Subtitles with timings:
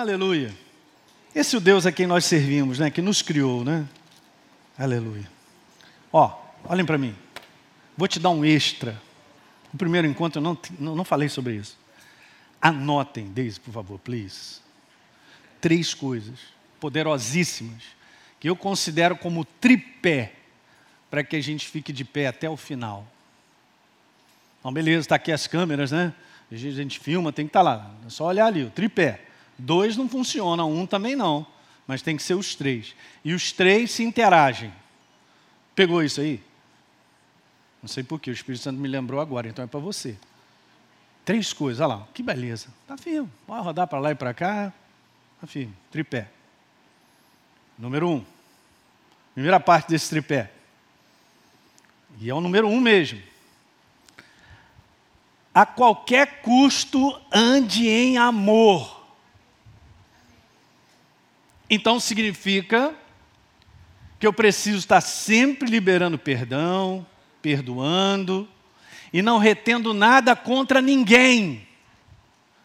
[0.00, 0.50] Aleluia.
[1.34, 2.90] Esse é o Deus a quem nós servimos, né?
[2.90, 3.86] Que nos criou, né?
[4.78, 5.30] Aleluia.
[6.10, 7.14] Ó, olhem para mim.
[7.98, 8.98] Vou te dar um extra.
[9.70, 11.78] No primeiro encontro eu não, não, não falei sobre isso.
[12.62, 14.60] Anotem, Deise, por favor, please.
[15.60, 16.38] Três coisas
[16.80, 17.82] poderosíssimas
[18.40, 20.32] que eu considero como tripé
[21.10, 23.06] para que a gente fique de pé até o final.
[24.60, 26.14] Então, beleza, está aqui as câmeras, né?
[26.50, 27.90] A gente filma, tem que estar tá lá.
[28.06, 29.26] É só olhar ali, o tripé.
[29.60, 31.46] Dois não funciona, um também não.
[31.86, 32.94] Mas tem que ser os três.
[33.24, 34.72] E os três se interagem.
[35.74, 36.42] Pegou isso aí?
[37.82, 40.16] Não sei porquê, o Espírito Santo me lembrou agora, então é para você.
[41.24, 42.68] Três coisas, olha lá, que beleza.
[42.82, 44.72] Está firme, pode rodar para lá e para cá.
[45.34, 46.28] Está firme, tripé.
[47.78, 48.24] Número um.
[49.34, 50.50] Primeira parte desse tripé.
[52.18, 53.22] E é o número um mesmo.
[55.54, 58.99] A qualquer custo, ande em amor.
[61.70, 62.92] Então significa
[64.18, 67.06] que eu preciso estar sempre liberando perdão,
[67.40, 68.48] perdoando
[69.12, 71.66] e não retendo nada contra ninguém.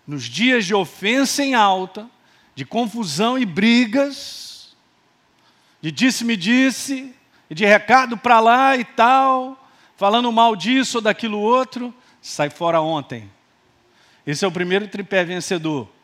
[0.07, 2.09] Nos dias de ofensa em alta,
[2.55, 4.75] de confusão e brigas,
[5.81, 7.13] de disse-me disse,
[7.49, 12.81] e de recado para lá e tal, falando mal disso ou daquilo outro, sai fora
[12.81, 13.31] ontem.
[14.25, 15.94] Esse é o primeiro tripé vencedor.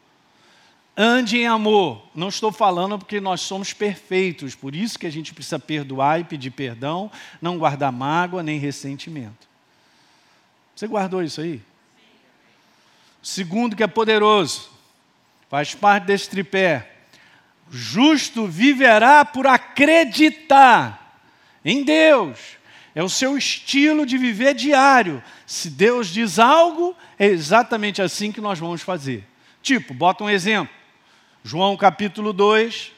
[0.96, 2.06] Ande em amor.
[2.14, 6.24] Não estou falando porque nós somos perfeitos, por isso que a gente precisa perdoar e
[6.26, 7.10] pedir perdão,
[7.42, 9.48] não guardar mágoa nem ressentimento.
[10.76, 11.62] Você guardou isso aí?
[13.22, 14.70] Segundo, que é poderoso,
[15.50, 16.92] faz parte desse tripé.
[17.70, 21.22] Justo viverá por acreditar
[21.64, 22.58] em Deus.
[22.94, 25.24] É o seu estilo de viver diário.
[25.46, 29.26] Se Deus diz algo, é exatamente assim que nós vamos fazer.
[29.62, 30.81] Tipo, bota um exemplo.
[31.44, 32.92] João capítulo 2,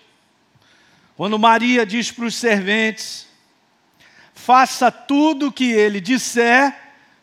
[1.16, 3.28] quando Maria diz para os serventes:
[4.34, 6.78] faça tudo o que ele disser,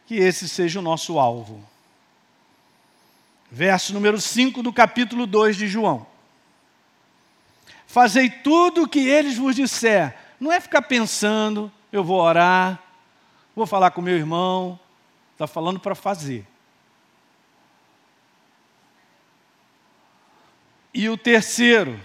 [0.07, 1.63] que esse seja o nosso alvo.
[3.51, 6.07] Verso número 5 do capítulo 2 de João.
[7.87, 10.17] Fazei tudo o que eles vos disser.
[10.39, 12.81] Não é ficar pensando, eu vou orar,
[13.55, 14.79] vou falar com meu irmão.
[15.33, 16.47] Está falando para fazer.
[20.93, 22.01] E o terceiro,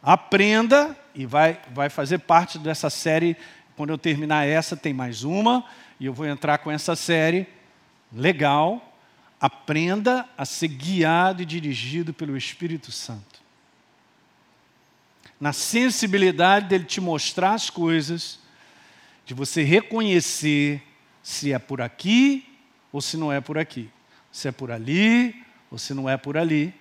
[0.00, 3.36] aprenda, e vai, vai fazer parte dessa série.
[3.76, 5.64] Quando eu terminar essa, tem mais uma,
[5.98, 7.46] e eu vou entrar com essa série.
[8.12, 8.96] Legal.
[9.40, 13.40] Aprenda a ser guiado e dirigido pelo Espírito Santo.
[15.40, 18.38] Na sensibilidade dele te mostrar as coisas,
[19.26, 20.80] de você reconhecer
[21.22, 22.48] se é por aqui
[22.92, 23.90] ou se não é por aqui,
[24.30, 26.72] se é por ali ou se não é por ali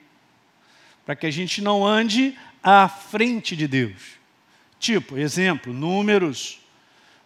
[1.05, 4.15] para que a gente não ande à frente de Deus.
[4.79, 6.59] Tipo, exemplo, números.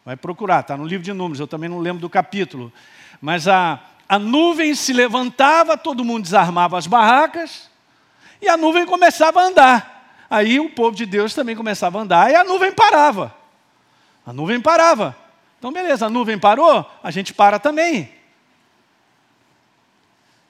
[0.03, 2.73] Vai procurar, está no livro de números, eu também não lembro do capítulo.
[3.21, 7.69] Mas a, a nuvem se levantava, todo mundo desarmava as barracas,
[8.41, 10.25] e a nuvem começava a andar.
[10.29, 13.35] Aí o povo de Deus também começava a andar, e a nuvem parava.
[14.25, 15.15] A nuvem parava.
[15.57, 18.11] Então, beleza, a nuvem parou, a gente para também.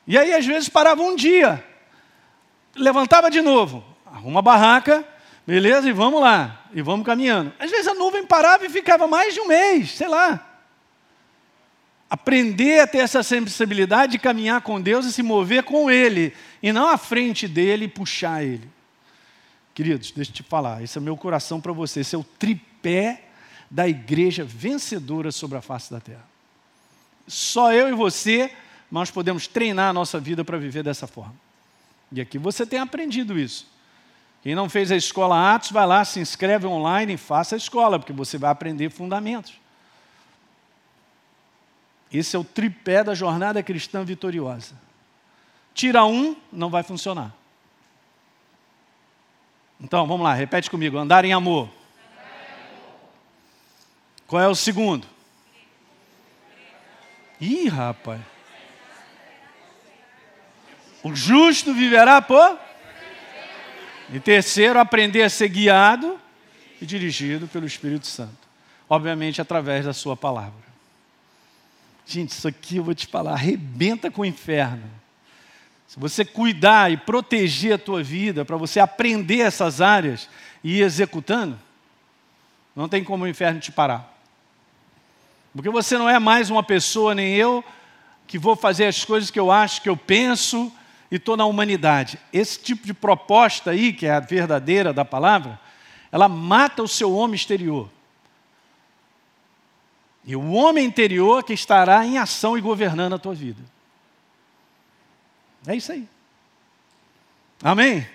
[0.07, 1.63] E aí, às vezes, parava um dia
[2.79, 5.05] levantava de novo, arruma a barraca,
[5.45, 7.53] beleza, e vamos lá, e vamos caminhando.
[7.59, 10.45] Às vezes a nuvem parava e ficava mais de um mês, sei lá.
[12.09, 16.71] Aprender a ter essa sensibilidade de caminhar com Deus e se mover com Ele, e
[16.71, 18.69] não à frente dele e puxar Ele.
[19.75, 23.25] Queridos, deixa eu te falar, esse é meu coração para você, esse é o tripé
[23.69, 26.27] da igreja vencedora sobre a face da terra.
[27.27, 28.51] Só eu e você,
[28.91, 31.35] nós podemos treinar a nossa vida para viver dessa forma.
[32.11, 33.67] E aqui você tem aprendido isso.
[34.41, 37.99] Quem não fez a escola Atos, vai lá, se inscreve online e faça a escola,
[37.99, 39.59] porque você vai aprender fundamentos.
[42.11, 44.75] Esse é o tripé da jornada cristã vitoriosa.
[45.73, 47.33] Tira um, não vai funcionar.
[49.79, 51.69] Então, vamos lá, repete comigo: andar em amor.
[54.25, 55.07] Qual é o segundo?
[57.39, 58.21] Ih, rapaz.
[61.03, 62.59] O justo viverá por?
[64.11, 66.19] E terceiro, aprender a ser guiado
[66.81, 68.49] e dirigido pelo Espírito Santo.
[68.89, 70.69] Obviamente, através da sua palavra.
[72.05, 74.89] Gente, isso aqui eu vou te falar, arrebenta com o inferno.
[75.87, 80.27] Se você cuidar e proteger a tua vida, para você aprender essas áreas
[80.63, 81.59] e ir executando,
[82.75, 84.17] não tem como o inferno te parar.
[85.53, 87.63] Porque você não é mais uma pessoa, nem eu,
[88.27, 90.71] que vou fazer as coisas que eu acho, que eu penso,
[91.11, 92.19] e estou na humanidade.
[92.31, 95.59] Esse tipo de proposta aí, que é a verdadeira da palavra,
[96.11, 97.89] ela mata o seu homem exterior.
[100.25, 103.61] E o homem interior que estará em ação e governando a tua vida.
[105.65, 106.07] É isso aí.
[107.63, 108.07] Amém?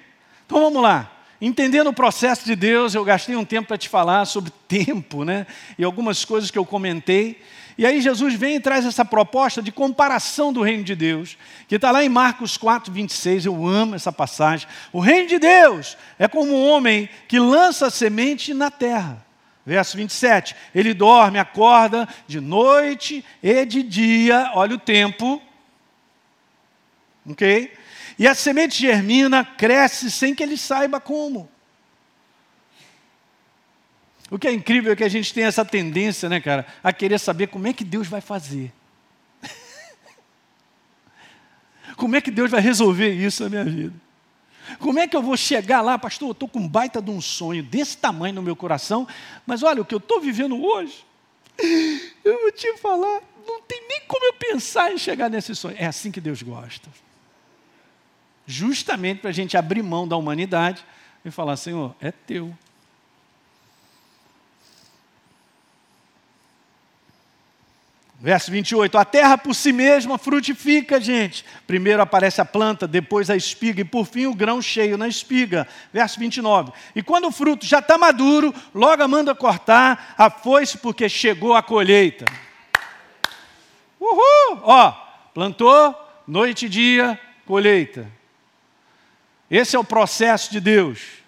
[0.46, 1.11] Então vamos lá.
[1.41, 5.46] Entendendo o processo de Deus, eu gastei um tempo para te falar sobre tempo, né?
[5.79, 7.43] E algumas coisas que eu comentei.
[7.76, 11.37] E aí Jesus vem e traz essa proposta de comparação do reino de Deus,
[11.67, 13.47] que está lá em Marcos 4, 26.
[13.47, 14.69] Eu amo essa passagem.
[14.93, 19.25] O reino de Deus é como um homem que lança semente na terra.
[19.67, 20.55] Verso 27.
[20.75, 24.53] Ele dorme, acorda de noite e de dia.
[24.55, 25.43] Olha o tempo.
[27.29, 27.73] Ok?
[28.19, 31.49] E a semente germina, cresce sem que ele saiba como.
[34.31, 37.19] O que é incrível é que a gente tem essa tendência, né, cara, a querer
[37.19, 38.73] saber como é que Deus vai fazer.
[41.97, 43.94] como é que Deus vai resolver isso na minha vida?
[44.79, 46.29] Como é que eu vou chegar lá, pastor?
[46.29, 49.06] Eu estou com um baita de um sonho desse tamanho no meu coração,
[49.47, 51.05] mas olha, o que eu estou vivendo hoje,
[52.25, 55.77] eu vou te falar, não tem nem como eu pensar em chegar nesse sonho.
[55.79, 56.88] É assim que Deus gosta
[58.47, 60.85] justamente para a gente abrir mão da humanidade
[61.25, 62.56] e falar: Senhor, é teu.
[68.25, 71.44] Verso 28, a terra por si mesma frutifica, gente.
[71.67, 75.69] Primeiro aparece a planta, depois a espiga e por fim o grão cheio na espiga.
[75.93, 81.06] Verso 29, e quando o fruto já está maduro, logo manda cortar a foice porque
[81.06, 82.25] chegou a colheita.
[84.00, 84.62] Uhul!
[84.62, 84.93] Ó,
[85.35, 85.94] plantou,
[86.27, 88.11] noite e dia, colheita.
[89.50, 91.24] Esse é o processo de Deus.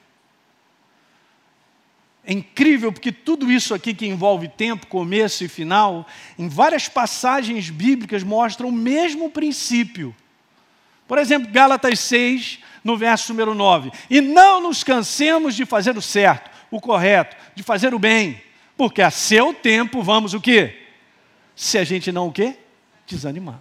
[2.27, 6.05] É incrível porque tudo isso aqui que envolve tempo, começo e final,
[6.37, 10.15] em várias passagens bíblicas mostram o mesmo princípio.
[11.07, 13.93] Por exemplo, Gálatas 6, no verso número 9.
[14.11, 18.43] E não nos cansemos de fazer o certo, o correto, de fazer o bem,
[18.77, 20.83] porque a seu tempo vamos o quê?
[21.55, 22.57] Se a gente não o quê?
[23.07, 23.61] Desanimar.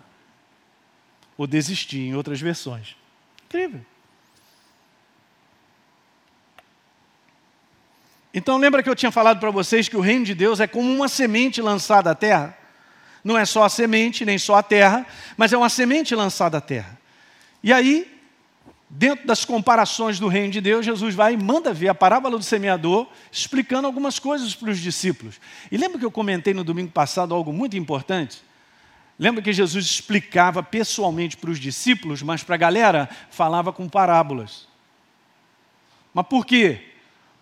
[1.38, 2.96] Ou desistir, em outras versões.
[3.46, 3.86] Incrível.
[8.36, 10.94] Então lembra que eu tinha falado para vocês que o reino de Deus é como
[10.94, 12.56] uma semente lançada à terra?
[13.24, 16.62] Não é só a semente, nem só a terra, mas é uma semente lançada à
[16.62, 17.00] terra.
[17.64, 18.14] E aí,
[18.90, 22.44] dentro das comparações do reino de Deus, Jesus vai e manda ver a parábola do
[22.44, 25.40] semeador, explicando algumas coisas para os discípulos.
[25.72, 28.44] E lembra que eu comentei no domingo passado algo muito importante?
[29.18, 34.68] Lembra que Jesus explicava pessoalmente para os discípulos, mas para a galera falava com parábolas.
[36.14, 36.95] Mas por quê?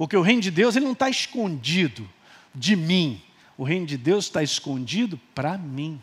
[0.03, 2.09] Porque o reino de Deus ele não está escondido
[2.53, 3.21] de mim.
[3.57, 6.01] O reino de Deus está escondido para mim.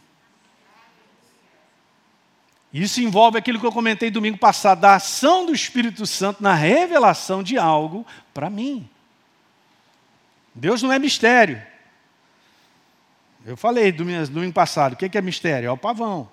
[2.72, 7.42] Isso envolve aquilo que eu comentei domingo passado, da ação do Espírito Santo na revelação
[7.42, 8.88] de algo para mim.
[10.54, 11.62] Deus não é mistério.
[13.44, 15.66] Eu falei domingo, domingo passado, o que é mistério?
[15.66, 16.26] É o pavão.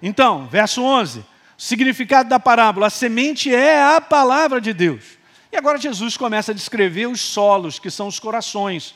[0.00, 1.18] Então, verso 11.
[1.18, 1.26] O
[1.58, 5.15] significado da parábola: a semente é a palavra de Deus.
[5.56, 8.94] E agora Jesus começa a descrever os solos, que são os corações.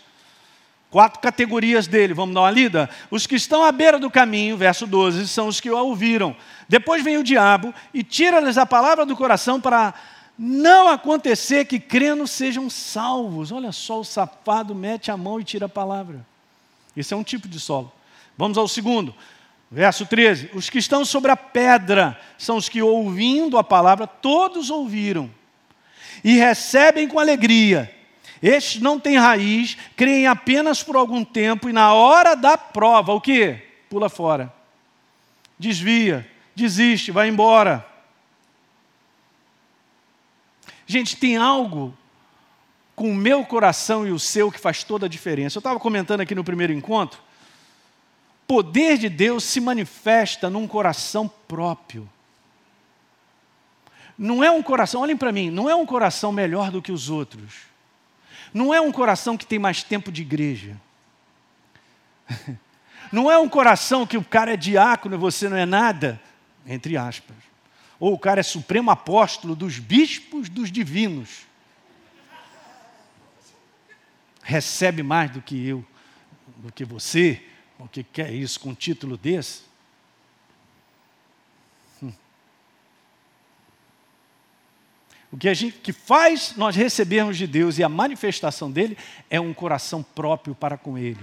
[0.91, 2.91] Quatro categorias dele, vamos dar uma lida?
[3.11, 6.37] Os que estão à beira do caminho, verso 12, são os que o ouviram.
[6.69, 9.95] Depois vem o diabo e tira-lhes a palavra do coração para
[10.39, 13.51] não acontecer que crendo sejam salvos.
[13.51, 16.27] Olha só, o safado mete a mão e tira a palavra.
[16.95, 17.91] Esse é um tipo de solo.
[18.37, 19.15] Vamos ao segundo.
[19.71, 24.69] Verso 13: Os que estão sobre a pedra são os que, ouvindo a palavra, todos
[24.69, 25.40] ouviram
[26.23, 27.95] e recebem com alegria.
[28.43, 33.21] Estes não têm raiz, creem apenas por algum tempo e, na hora da prova, o
[33.21, 33.59] que?
[33.89, 34.53] Pula fora,
[35.59, 37.87] desvia, desiste, vai embora.
[40.87, 41.97] Gente, tem algo
[42.97, 45.59] com o meu coração e o seu que faz toda a diferença.
[45.59, 47.21] Eu estava comentando aqui no primeiro encontro
[48.51, 52.11] poder de Deus se manifesta num coração próprio.
[54.23, 57.09] Não é um coração, olhem para mim, não é um coração melhor do que os
[57.09, 57.63] outros.
[58.53, 60.79] Não é um coração que tem mais tempo de igreja.
[63.11, 66.23] Não é um coração que o cara é diácono e você não é nada,
[66.65, 67.35] entre aspas.
[67.99, 71.41] Ou o cara é supremo apóstolo dos bispos dos divinos.
[74.45, 75.85] Recebe mais do que eu,
[76.59, 77.45] do que você,
[77.81, 79.63] o que quer isso com um título desse?
[85.33, 89.41] O que a gente que faz nós recebermos de Deus e a manifestação dele é
[89.41, 91.21] um coração próprio para com ele.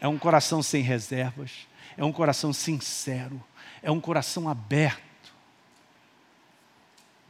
[0.00, 1.66] É um coração sem reservas,
[1.96, 3.42] é um coração sincero,
[3.82, 5.34] é um coração aberto.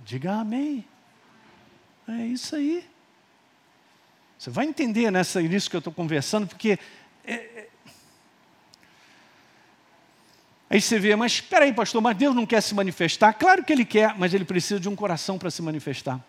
[0.05, 0.85] Diga amém.
[2.09, 2.87] É isso aí.
[4.39, 6.79] Você vai entender nessa, nisso que eu estou conversando, porque.
[7.25, 7.69] É, é...
[10.69, 13.33] Aí você vê, mas espera aí, pastor, mas Deus não quer se manifestar?
[13.35, 16.21] Claro que Ele quer, mas Ele precisa de um coração para se manifestar.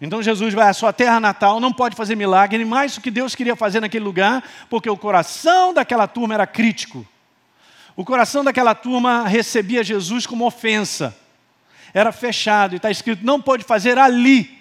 [0.00, 3.34] Então Jesus vai à sua terra natal, não pode fazer milagre, mais o que Deus
[3.34, 7.06] queria fazer naquele lugar, porque o coração daquela turma era crítico.
[7.96, 11.16] O coração daquela turma recebia Jesus como ofensa.
[11.92, 14.57] Era fechado, e está escrito: não pode fazer ali,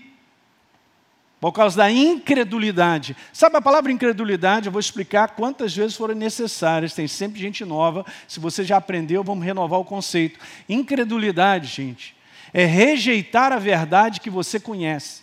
[1.39, 3.15] por causa da incredulidade.
[3.31, 4.67] Sabe a palavra incredulidade?
[4.67, 6.93] Eu vou explicar quantas vezes forem necessárias.
[6.93, 8.05] Tem sempre gente nova.
[8.27, 10.39] Se você já aprendeu, vamos renovar o conceito.
[10.67, 12.15] Incredulidade, gente,
[12.53, 15.21] é rejeitar a verdade que você conhece.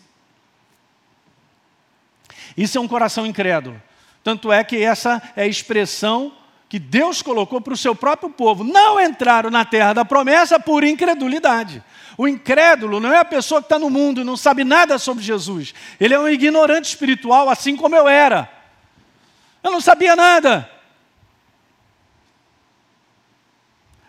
[2.56, 3.82] Isso é um coração incrédulo.
[4.22, 6.32] Tanto é que essa é a expressão
[6.74, 8.64] que Deus colocou para o seu próprio povo.
[8.64, 11.80] Não entraram na terra da promessa por incredulidade.
[12.18, 15.22] O incrédulo não é a pessoa que está no mundo e não sabe nada sobre
[15.22, 15.72] Jesus.
[16.00, 18.50] Ele é um ignorante espiritual, assim como eu era.
[19.62, 20.68] Eu não sabia nada.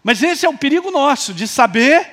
[0.03, 2.10] Mas esse é o perigo nosso, de saber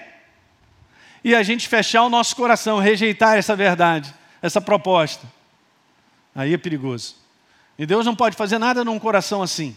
[1.24, 5.26] e a gente fechar o nosso coração, rejeitar essa verdade, essa proposta.
[6.34, 7.16] Aí é perigoso.
[7.78, 9.74] E Deus não pode fazer nada num coração assim.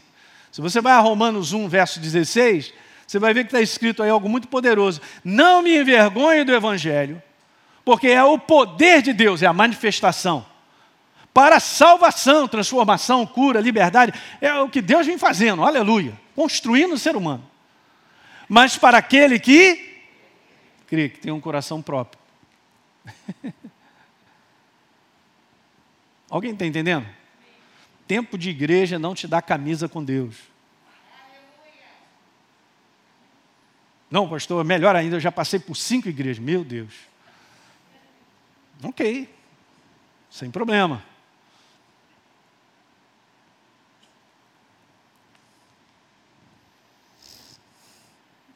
[0.55, 2.73] Se você vai a Romanos 1, verso 16,
[3.05, 5.01] você vai ver que está escrito aí algo muito poderoso.
[5.21, 7.21] Não me envergonhe do Evangelho,
[7.83, 10.45] porque é o poder de Deus, é a manifestação.
[11.33, 17.17] Para salvação, transformação, cura, liberdade, é o que Deus vem fazendo, aleluia, construindo o ser
[17.17, 17.43] humano.
[18.47, 19.99] Mas para aquele que
[20.87, 22.17] crê, que tem um coração próprio.
[26.31, 27.05] Alguém está entendendo?
[28.07, 30.37] Tempo de igreja não te dá camisa com Deus.
[34.09, 36.43] Não, pastor, melhor ainda, eu já passei por cinco igrejas.
[36.43, 36.93] Meu Deus.
[38.83, 39.29] Ok,
[40.29, 41.03] sem problema.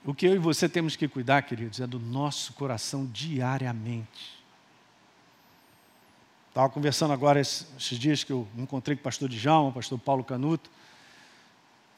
[0.06, 4.39] O que eu e você temos que cuidar, queridos, é do nosso coração diariamente.
[6.50, 10.24] Estava conversando agora esses, dias que eu encontrei com o pastor Djalma, o pastor Paulo
[10.24, 10.70] Canuto.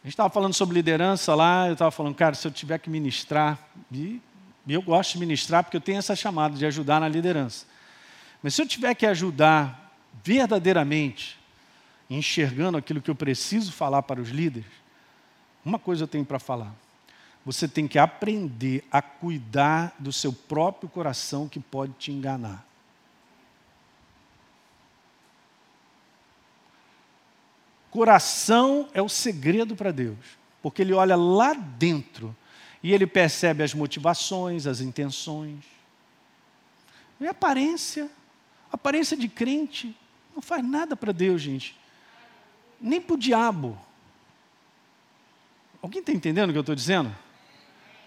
[0.04, 2.90] A gente estava falando sobre liderança lá, eu estava falando, cara, se eu tiver que
[2.90, 3.58] ministrar,
[3.92, 4.22] e
[4.68, 7.66] eu gosto de ministrar porque eu tenho essa chamada de ajudar na liderança.
[8.44, 11.40] Mas se eu tiver que ajudar verdadeiramente,
[12.10, 14.70] enxergando aquilo que eu preciso falar para os líderes,
[15.64, 16.74] uma coisa eu tenho para falar.
[17.46, 22.66] Você tem que aprender a cuidar do seu próprio coração que pode te enganar.
[27.92, 30.18] Coração é o segredo para Deus,
[30.64, 32.34] porque Ele olha lá dentro
[32.82, 35.60] e Ele percebe as motivações, as intenções.
[37.20, 38.10] E a aparência,
[38.72, 39.94] aparência de crente,
[40.34, 41.78] não faz nada para Deus, gente,
[42.80, 43.78] nem para o diabo.
[45.82, 47.14] Alguém está entendendo o que eu estou dizendo?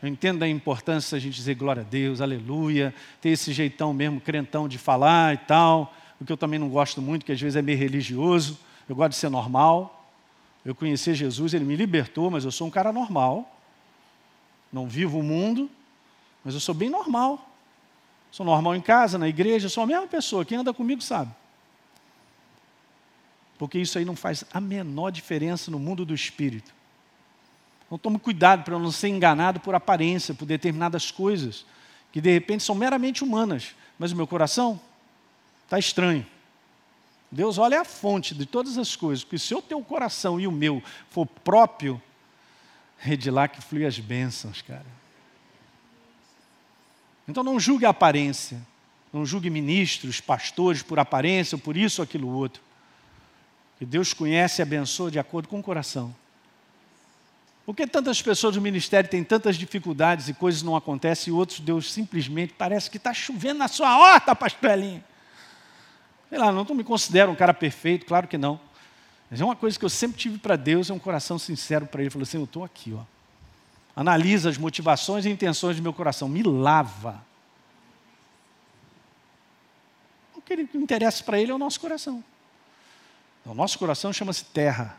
[0.03, 4.19] Eu entendo a importância da gente dizer glória a Deus, aleluia, ter esse jeitão mesmo,
[4.19, 7.57] crentão de falar e tal, o que eu também não gosto muito, que às vezes
[7.57, 10.09] é meio religioso eu gosto de ser normal.
[10.65, 13.51] Eu conheci Jesus, ele me libertou, mas eu sou um cara normal.
[14.73, 15.71] Não vivo o mundo,
[16.45, 17.51] mas eu sou bem normal.
[18.31, 20.45] Sou normal em casa, na igreja, sou a mesma pessoa.
[20.45, 21.31] Quem anda comigo sabe.
[23.59, 26.75] Porque isso aí não faz a menor diferença no mundo do espírito.
[27.87, 31.65] Então tome cuidado para não ser enganado por aparência, por determinadas coisas,
[32.11, 34.81] que de repente são meramente humanas, mas o meu coração
[35.65, 36.27] está estranho.
[37.35, 40.53] Deus olha a fonte de todas as coisas, porque se o teu coração e o
[40.53, 42.01] meu for próprio,
[43.05, 44.87] é de lá que flui as bênçãos, cara.
[47.27, 48.61] Então não julgue a aparência,
[49.13, 52.63] não julgue ministros, pastores por aparência, por isso ou aquilo outro.
[53.79, 56.15] Que Deus conhece e abençoa de acordo com o coração.
[57.67, 61.59] Por que tantas pessoas do ministério têm tantas dificuldades e coisas não acontecem e outros
[61.59, 65.03] Deus simplesmente parece que está chovendo na sua horta, pastor Elinho?
[66.35, 68.59] Sei lá, não me considero um cara perfeito, claro que não.
[69.31, 72.01] Mas é uma coisa que eu sempre tive para Deus, é um coração sincero para
[72.01, 72.11] Ele.
[72.11, 73.03] Falou assim: eu estou aqui, ó.
[73.95, 77.25] Analisa as motivações e intenções do meu coração, me lava.
[80.35, 82.25] O que interessa para Ele é o nosso coração.
[83.47, 84.97] O nosso coração chama-se terra.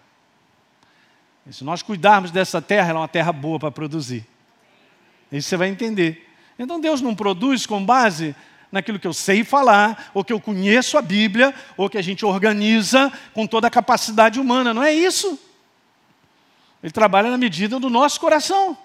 [1.46, 4.26] E se nós cuidarmos dessa terra, ela é uma terra boa para produzir.
[5.30, 6.34] Isso você vai entender.
[6.58, 8.34] Então Deus não produz com base
[8.72, 12.26] naquilo que eu sei falar, ou que eu conheço a Bíblia, ou que a gente
[12.26, 14.74] organiza com toda a capacidade humana.
[14.74, 15.40] Não é isso.
[16.84, 18.78] Ele trabalha na medida do nosso coração.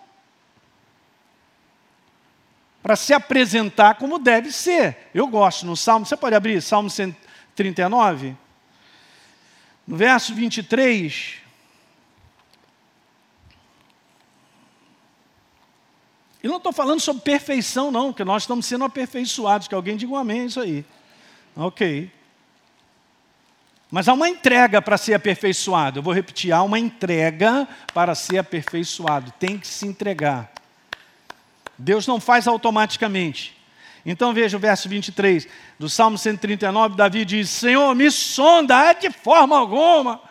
[2.83, 5.11] Para se apresentar como deve ser.
[5.15, 8.37] Eu gosto no Salmo, você pode abrir Salmo 139?
[9.87, 11.40] No verso 23,
[16.43, 19.69] E não estou falando sobre perfeição, não, que nós estamos sendo aperfeiçoados.
[19.69, 20.85] Que alguém diga um amém, isso aí.
[21.55, 22.11] Ok.
[23.91, 25.99] Mas há uma entrega para ser aperfeiçoado.
[25.99, 29.33] Eu vou repetir: há uma entrega para ser aperfeiçoado.
[29.39, 30.51] Tem que se entregar.
[31.77, 33.57] Deus não faz automaticamente.
[34.05, 35.47] Então veja o verso 23
[35.79, 40.30] do Salmo 139, Davi diz: Senhor, me sonda de forma alguma.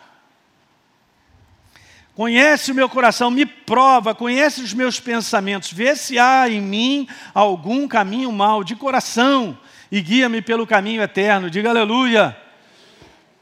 [2.20, 7.08] Conhece o meu coração, me prova, conhece os meus pensamentos, vê se há em mim
[7.32, 9.58] algum caminho mau de coração
[9.90, 11.48] e guia-me pelo caminho eterno.
[11.48, 12.36] Diga aleluia.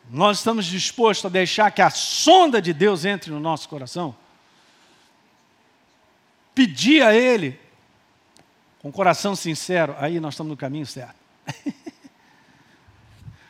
[0.09, 4.15] Nós estamos dispostos a deixar que a sonda de Deus entre no nosso coração?
[6.55, 7.59] Pedir a Ele
[8.79, 11.17] com coração sincero, aí nós estamos no caminho certo.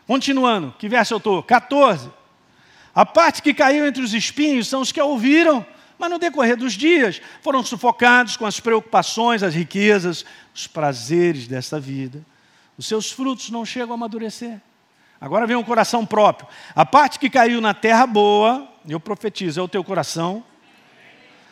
[0.06, 1.42] Continuando, que verso eu estou?
[1.42, 2.16] 14.
[2.98, 5.64] A parte que caiu entre os espinhos são os que a ouviram,
[5.96, 11.78] mas no decorrer dos dias foram sufocados com as preocupações, as riquezas, os prazeres desta
[11.78, 12.20] vida.
[12.76, 14.60] Os seus frutos não chegam a amadurecer.
[15.20, 16.48] Agora vem o coração próprio.
[16.74, 20.42] A parte que caiu na terra boa, eu profetizo, é o teu coração,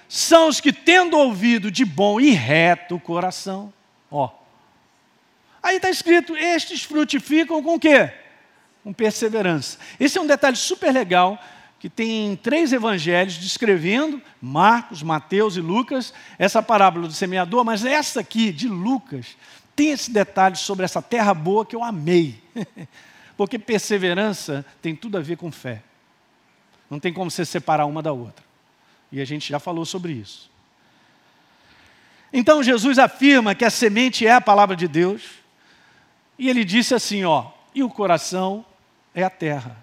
[0.09, 3.73] são os que, tendo ouvido de bom e reto coração,
[4.11, 4.31] ó.
[5.62, 8.25] Aí está escrito: estes frutificam com o quê?
[8.87, 9.78] Com perseverança.
[9.99, 11.43] Esse é um detalhe super legal
[11.81, 18.21] que tem três evangelhos descrevendo, Marcos, Mateus e Lucas, essa parábola do semeador, mas essa
[18.21, 19.37] aqui, de Lucas,
[19.75, 22.40] tem esse detalhe sobre essa terra boa que eu amei.
[23.37, 25.83] Porque perseverança tem tudo a ver com fé.
[26.88, 28.45] Não tem como você separar uma da outra.
[29.11, 30.49] E a gente já falou sobre isso.
[32.33, 35.23] Então Jesus afirma que a semente é a palavra de Deus.
[36.38, 38.64] E ele disse assim, ó, e o coração
[39.17, 39.76] é a terra.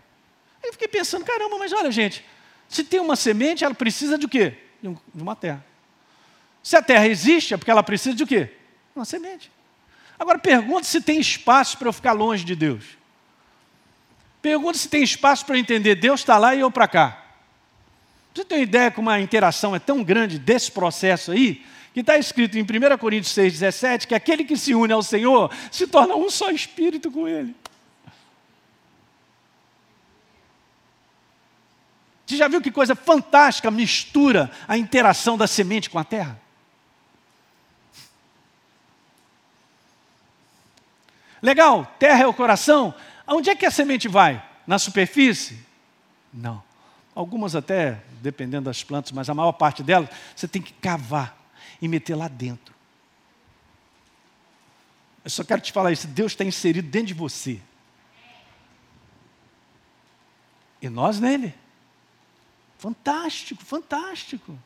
[0.63, 2.23] Eu fiquei pensando, caramba, mas olha, gente,
[2.69, 4.55] se tem uma semente, ela precisa de quê?
[4.81, 5.65] De uma terra.
[6.61, 8.51] Se a terra existe, é porque ela precisa de quê?
[8.95, 9.51] Uma semente.
[10.17, 12.85] Agora pergunta se tem espaço para eu ficar longe de Deus.
[14.41, 17.25] Pergunta se tem espaço para eu entender Deus está lá e eu para cá.
[18.33, 21.65] Você tem ideia como a interação é tão grande desse processo aí?
[21.93, 25.87] Que está escrito em 1 Coríntios 6,17 que aquele que se une ao Senhor se
[25.87, 27.55] torna um só espírito com Ele.
[32.33, 36.41] Você já viu que coisa fantástica mistura a interação da semente com a terra?
[41.39, 42.91] Legal, terra é o coração.
[43.27, 44.43] Aonde é que a semente vai?
[44.65, 45.63] Na superfície?
[46.33, 46.63] Não.
[47.13, 51.37] Algumas até, dependendo das plantas, mas a maior parte delas, você tem que cavar
[51.79, 52.73] e meter lá dentro.
[55.23, 57.61] Eu só quero te falar isso: Deus está inserido dentro de você.
[60.81, 61.61] E nós nele.
[62.83, 64.59] Fantástico, fantástico.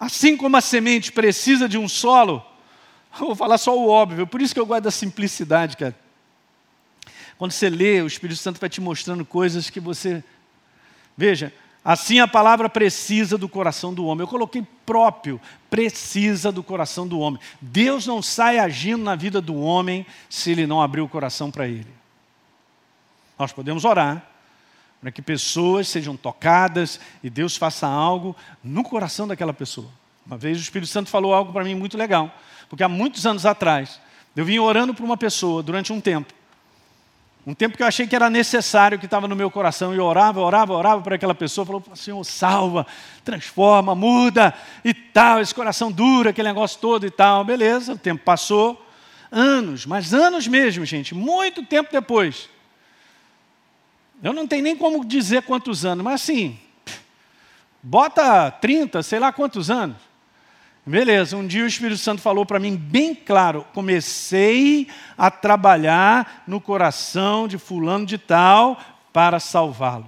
[0.00, 2.42] Assim como a semente precisa de um solo,
[3.20, 5.94] vou falar só o óbvio, por isso que eu gosto da simplicidade, cara.
[7.36, 10.24] Quando você lê, o Espírito Santo vai te mostrando coisas que você.
[11.18, 11.52] Veja,
[11.84, 14.22] assim a palavra precisa do coração do homem.
[14.22, 17.38] Eu coloquei próprio, precisa do coração do homem.
[17.60, 21.68] Deus não sai agindo na vida do homem se ele não abrir o coração para
[21.68, 21.92] ele.
[23.38, 24.33] Nós podemos orar
[25.04, 29.90] para que pessoas sejam tocadas e Deus faça algo no coração daquela pessoa.
[30.26, 32.34] Uma vez o Espírito Santo falou algo para mim muito legal,
[32.70, 34.00] porque há muitos anos atrás
[34.34, 36.32] eu vim orando por uma pessoa durante um tempo.
[37.46, 40.04] Um tempo que eu achei que era necessário, que estava no meu coração, e eu
[40.06, 42.86] orava, orava, orava para aquela pessoa, falou, Senhor, salva,
[43.22, 47.44] transforma, muda e tal, esse coração duro, aquele negócio todo e tal.
[47.44, 48.82] Beleza, o tempo passou,
[49.30, 52.53] anos, mas anos mesmo, gente, muito tempo depois.
[54.22, 56.58] Eu não tenho nem como dizer quantos anos, mas assim,
[57.82, 59.96] bota 30, sei lá quantos anos.
[60.86, 66.60] Beleza, um dia o Espírito Santo falou para mim bem claro: comecei a trabalhar no
[66.60, 68.78] coração de Fulano de Tal
[69.12, 70.06] para salvá-lo.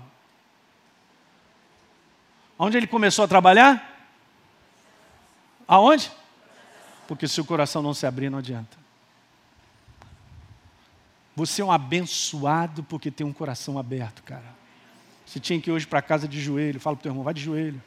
[2.59, 3.95] Onde ele começou a trabalhar?
[5.67, 6.11] Aonde?
[7.09, 8.86] Porque se o coração não se abrir, não adianta.
[11.37, 14.57] Você é um abençoado porque tem um coração aberto, cara.
[15.27, 16.81] Você tinha que ir hoje para casa de joelho.
[16.81, 17.83] Fala para teu irmão, vai de joelho.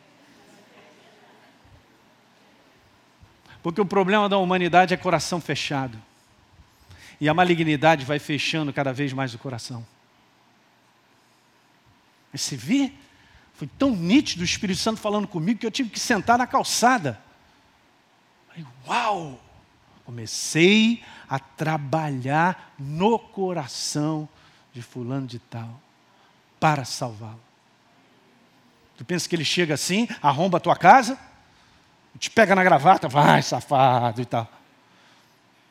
[3.63, 5.99] Porque o problema da humanidade é coração fechado.
[7.19, 9.85] E a malignidade vai fechando cada vez mais o coração.
[12.31, 12.93] Mas você vê?
[13.55, 17.19] Foi tão nítido o Espírito Santo falando comigo que eu tive que sentar na calçada.
[18.55, 19.48] Aí, uau!
[20.09, 24.27] Comecei a trabalhar no coração
[24.73, 25.69] de fulano de tal
[26.59, 27.39] para salvá-lo.
[28.97, 31.15] Tu pensa que ele chega assim, arromba a tua casa,
[32.17, 34.51] te pega na gravata, vai safado e tal.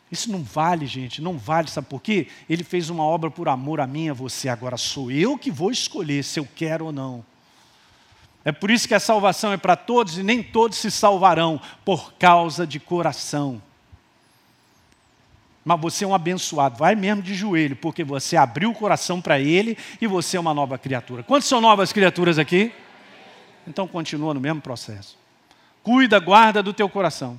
[0.09, 2.29] Isso não vale, gente, não vale, sabe por quê?
[2.49, 5.51] Ele fez uma obra por amor a mim e a você, agora sou eu que
[5.51, 7.25] vou escolher se eu quero ou não.
[8.45, 12.13] É por isso que a salvação é para todos e nem todos se salvarão por
[12.13, 13.61] causa de coração.
[15.69, 19.39] Mas você é um abençoado, vai mesmo de joelho, porque você abriu o coração para
[19.39, 21.23] Ele e você é uma nova criatura.
[21.23, 22.73] Quantas são novas criaturas aqui?
[23.67, 25.19] Então continua no mesmo processo.
[25.83, 27.39] Cuida, guarda do teu coração.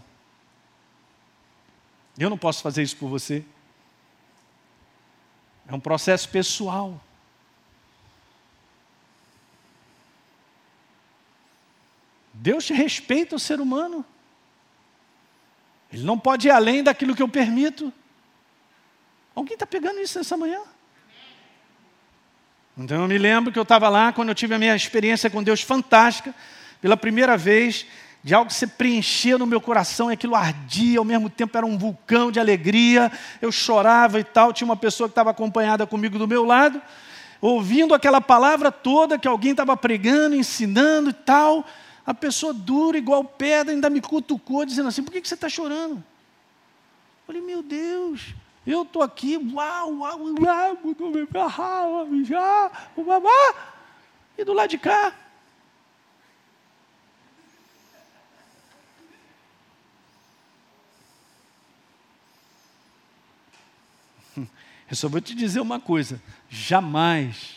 [2.20, 3.44] Eu não posso fazer isso por você.
[5.68, 7.02] É um processo pessoal.
[12.32, 14.06] Deus respeita o ser humano.
[15.92, 17.92] Ele não pode ir além daquilo que eu permito.
[19.36, 20.60] Alguém está pegando isso nessa manhã?
[22.78, 25.44] Então eu me lembro que eu estava lá quando eu tive a minha experiência com
[25.44, 26.34] Deus fantástica,
[26.82, 27.86] pela primeira vez,
[28.24, 31.66] de algo que se preenchia no meu coração e aquilo ardia, ao mesmo tempo era
[31.66, 33.12] um vulcão de alegria,
[33.42, 34.54] eu chorava e tal.
[34.54, 36.82] Tinha uma pessoa que estava acompanhada comigo do meu lado,
[37.42, 41.66] ouvindo aquela palavra toda que alguém estava pregando, ensinando e tal.
[42.06, 45.50] A pessoa dura, igual pedra, ainda me cutucou, dizendo assim: por que, que você está
[45.50, 45.96] chorando?
[45.98, 46.04] Eu
[47.28, 48.34] falei, meu Deus,
[48.72, 50.20] eu estou aqui, uau, uau,
[52.98, 53.56] uau, uau,
[54.38, 55.14] e do lado de cá,
[64.90, 67.56] Eu só vou te dizer uma coisa: jamais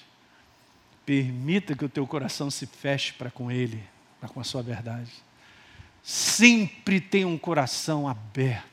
[1.04, 3.82] permita que o teu coração se feche para com Ele,
[4.20, 5.12] para com a sua verdade.
[6.02, 8.71] Sempre tenha um coração aberto,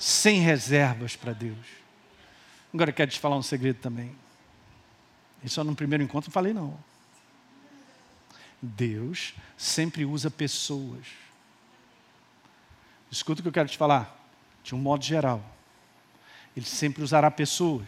[0.00, 1.58] sem reservas para Deus.
[2.72, 4.16] Agora eu quero te falar um segredo também.
[5.44, 6.76] Isso no primeiro encontro não falei não.
[8.62, 11.06] Deus sempre usa pessoas.
[13.10, 14.16] Escuta o que eu quero te falar,
[14.64, 15.44] de um modo geral.
[16.56, 17.86] Ele sempre usará pessoas.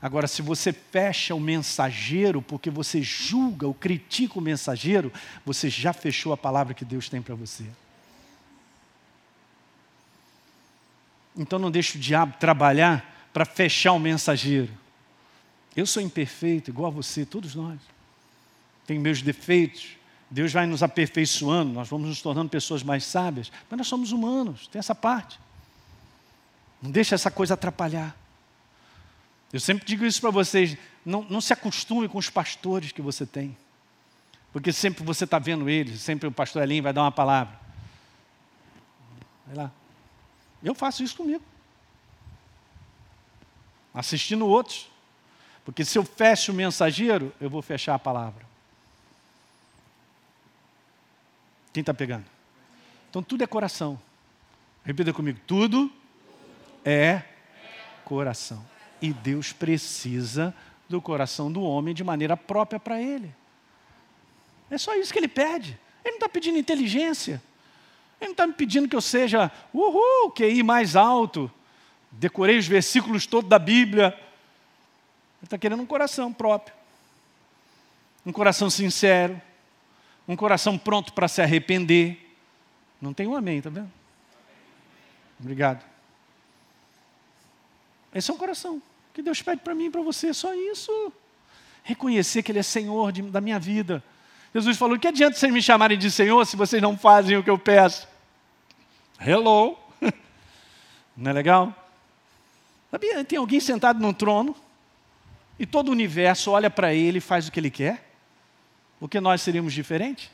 [0.00, 5.12] Agora, se você fecha o mensageiro porque você julga ou critica o mensageiro,
[5.46, 7.64] você já fechou a palavra que Deus tem para você.
[11.36, 14.72] Então não deixe o diabo trabalhar para fechar o mensageiro.
[15.74, 17.78] Eu sou imperfeito, igual a você, todos nós.
[18.86, 19.96] Tenho meus defeitos.
[20.30, 24.66] Deus vai nos aperfeiçoando, nós vamos nos tornando pessoas mais sábias, mas nós somos humanos,
[24.66, 25.38] tem essa parte.
[26.80, 28.16] Não deixa essa coisa atrapalhar.
[29.52, 33.26] Eu sempre digo isso para vocês: não, não se acostume com os pastores que você
[33.26, 33.54] tem.
[34.52, 37.58] Porque sempre você está vendo eles, sempre o pastor Elinho vai dar uma palavra.
[39.46, 39.72] Vai lá.
[40.62, 41.42] Eu faço isso comigo.
[43.92, 44.90] Assistindo outros.
[45.64, 48.44] Porque se eu fecho o mensageiro, eu vou fechar a palavra.
[51.72, 52.24] Quem está pegando?
[53.08, 54.00] Então tudo é coração.
[54.84, 55.90] Repita comigo: tudo
[56.84, 57.22] é
[58.04, 58.64] coração.
[59.00, 60.54] E Deus precisa
[60.88, 63.34] do coração do homem de maneira própria para ele.
[64.70, 65.78] É só isso que ele pede.
[66.04, 67.42] Ele não está pedindo inteligência.
[68.22, 71.50] Ele não está me pedindo que eu seja, uhul, QI mais alto.
[72.12, 74.14] Decorei os versículos todos da Bíblia.
[74.16, 76.72] Ele está querendo um coração próprio.
[78.24, 79.42] Um coração sincero.
[80.28, 82.32] Um coração pronto para se arrepender.
[83.00, 83.90] Não tem um amém, tá vendo?
[85.40, 85.84] Obrigado.
[88.14, 88.80] Esse é um coração
[89.12, 91.12] que Deus pede para mim e para você, só isso.
[91.82, 94.00] Reconhecer que Ele é Senhor de, da minha vida.
[94.54, 97.50] Jesus falou: que adianta vocês me chamarem de Senhor se vocês não fazem o que
[97.50, 98.11] eu peço?
[99.24, 99.78] Hello!
[101.16, 101.74] Não é legal?
[102.90, 103.24] Sabia?
[103.24, 104.54] Tem alguém sentado no trono
[105.58, 108.10] e todo o universo olha para ele e faz o que ele quer?
[108.98, 110.30] Porque nós seríamos diferentes?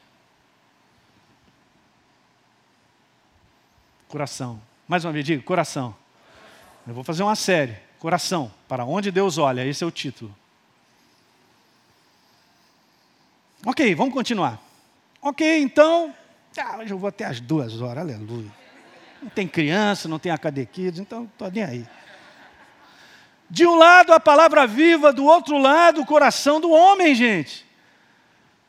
[4.08, 4.60] Coração.
[4.86, 5.94] Mais uma vez, diga: coração.
[6.86, 10.34] Eu vou fazer uma série, Coração, para onde Deus olha, esse é o título.
[13.66, 14.60] Ok, vamos continuar.
[15.20, 16.14] Ok, então,
[16.56, 18.50] ah, hoje eu vou até as duas horas, aleluia.
[19.22, 21.86] Não tem criança, não tem acadequidos, então estou nem aí.
[23.50, 27.66] De um lado a palavra viva, do outro lado o coração do homem, gente.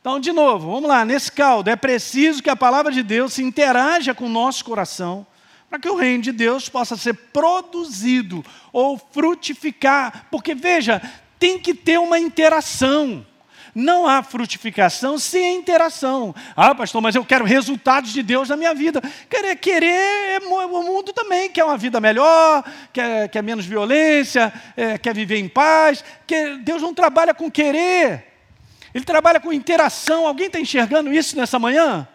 [0.01, 3.43] Então, de novo, vamos lá, nesse caldo, é preciso que a palavra de Deus se
[3.43, 5.27] interaja com o nosso coração
[5.69, 10.25] para que o reino de Deus possa ser produzido ou frutificar.
[10.31, 11.01] Porque veja,
[11.37, 13.25] tem que ter uma interação.
[13.73, 16.33] Não há frutificação sem interação.
[16.55, 19.01] Ah, pastor, mas eu quero resultados de Deus na minha vida.
[19.29, 25.13] Querer, querer o mundo também quer uma vida melhor, quer, quer menos violência, é, quer
[25.13, 26.03] viver em paz.
[26.25, 28.25] Quer, Deus não trabalha com querer,
[28.93, 30.27] Ele trabalha com interação.
[30.27, 32.07] Alguém está enxergando isso nessa manhã?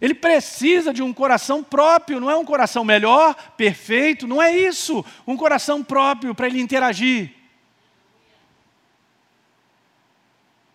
[0.00, 5.04] Ele precisa de um coração próprio, não é um coração melhor, perfeito, não é isso.
[5.26, 7.37] Um coração próprio para ele interagir.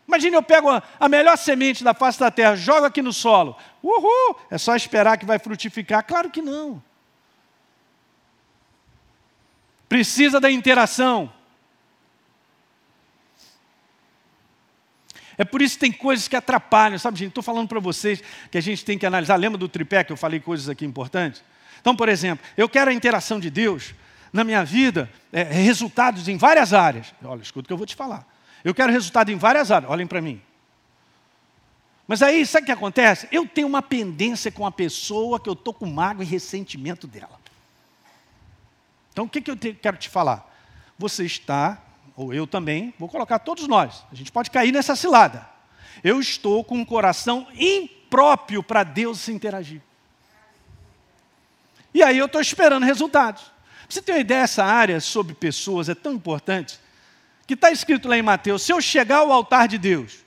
[0.07, 3.55] Imagine eu pego a, a, melhor semente da face da terra, jogo aqui no solo.
[3.81, 4.37] Uhul!
[4.51, 6.05] É só esperar que vai frutificar?
[6.05, 6.83] Claro que não.
[9.87, 11.31] Precisa da interação.
[15.37, 17.29] É por isso que tem coisas que atrapalham, sabe, gente?
[17.29, 19.35] Estou falando para vocês que a gente tem que analisar.
[19.35, 21.43] Lembra do tripé que eu falei coisas aqui importantes?
[21.81, 23.93] Então, por exemplo, eu quero a interação de Deus
[24.31, 27.13] na minha vida, é, resultados em várias áreas.
[27.23, 28.25] Olha, escuta o que eu vou te falar.
[28.63, 30.41] Eu quero resultado em várias áreas, olhem para mim.
[32.07, 33.27] Mas aí, sabe o que acontece?
[33.31, 37.39] Eu tenho uma pendência com a pessoa que eu estou com mágoa e ressentimento dela.
[39.11, 40.49] Então, o que, que eu te, quero te falar?
[40.97, 41.81] Você está
[42.15, 45.47] ou eu também, vou colocar todos nós, a gente pode cair nessa cilada.
[46.03, 49.81] Eu estou com um coração impróprio para Deus se interagir.
[51.93, 53.51] E aí eu estou esperando resultados.
[53.87, 56.79] você ter uma ideia, essa área sobre pessoas é tão importante,
[57.45, 60.23] que está escrito lá em Mateus: se eu chegar ao altar de Deus,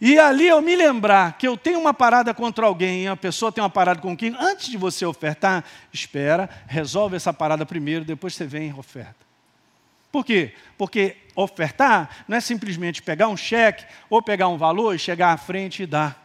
[0.00, 3.62] e ali eu me lembrar que eu tenho uma parada contra alguém, a pessoa tem
[3.62, 8.46] uma parada com quem, antes de você ofertar, espera, resolve essa parada primeiro, depois você
[8.46, 9.24] vem e oferta.
[10.10, 10.54] Por quê?
[10.78, 15.36] Porque ofertar não é simplesmente pegar um cheque ou pegar um valor e chegar à
[15.36, 16.24] frente e dar.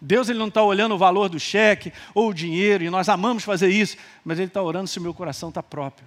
[0.00, 3.44] Deus ele não está olhando o valor do cheque ou o dinheiro, e nós amamos
[3.44, 6.04] fazer isso, mas Ele está orando se o meu coração está próprio.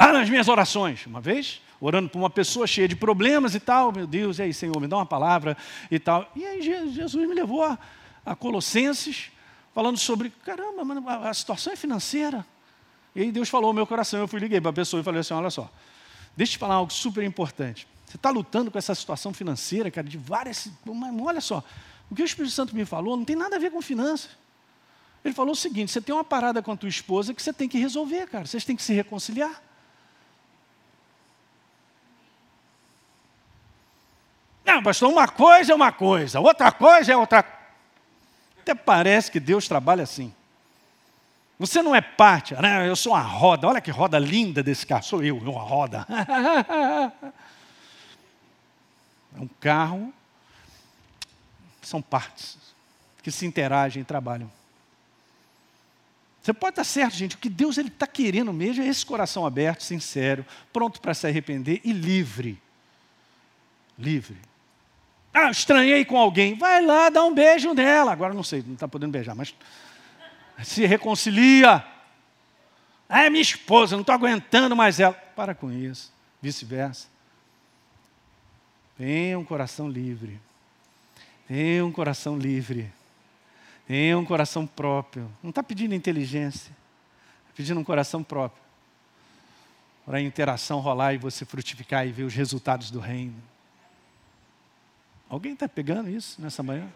[0.00, 3.90] Ah, nas minhas orações, uma vez, orando por uma pessoa cheia de problemas e tal,
[3.90, 5.56] meu Deus, e aí, Senhor, me dá uma palavra
[5.90, 6.30] e tal.
[6.36, 7.76] E aí Jesus me levou a,
[8.24, 9.32] a Colossenses,
[9.74, 12.46] falando sobre, caramba, mano, a situação é financeira.
[13.12, 15.20] E aí Deus falou ao meu coração, eu fui liguei para a pessoa e falei
[15.20, 15.68] assim, olha só,
[16.36, 17.88] deixa eu te falar algo super importante.
[18.06, 20.70] Você está lutando com essa situação financeira, cara, de várias.
[20.86, 21.62] Mas olha só,
[22.08, 24.30] o que o Espírito Santo me falou não tem nada a ver com finanças.
[25.24, 27.68] Ele falou o seguinte: você tem uma parada com a tua esposa que você tem
[27.68, 28.46] que resolver, cara.
[28.46, 29.62] Vocês têm que se reconciliar.
[34.68, 37.42] Não, pastor, uma coisa é uma coisa, outra coisa é outra.
[38.60, 40.30] Até parece que Deus trabalha assim.
[41.58, 42.86] Você não é parte, né?
[42.86, 46.06] eu sou uma roda, olha que roda linda desse carro, sou eu, uma roda.
[49.36, 50.12] É um carro,
[51.82, 52.56] são partes
[53.22, 54.50] que se interagem e trabalham.
[56.42, 59.82] Você pode estar certo, gente, o que Deus está querendo mesmo é esse coração aberto,
[59.82, 62.60] sincero, pronto para se arrepender e livre.
[63.96, 64.38] Livre.
[65.32, 66.54] Ah, estranhei com alguém.
[66.54, 68.12] Vai lá, dá um beijo nela.
[68.12, 69.54] Agora não sei, não está podendo beijar, mas
[70.62, 71.84] se reconcilia.
[73.08, 75.14] Ah, é minha esposa, não estou aguentando mais ela.
[75.14, 76.12] Para com isso.
[76.42, 77.06] Vice-versa.
[78.96, 80.40] Tenha um coração livre.
[81.46, 82.92] Tenha um coração livre.
[83.86, 85.30] Tenha um coração próprio.
[85.42, 86.70] Não está pedindo inteligência.
[87.42, 88.62] Está pedindo um coração próprio.
[90.04, 93.34] Para a interação rolar e você frutificar e ver os resultados do reino.
[95.28, 96.88] Alguém está pegando isso nessa manhã?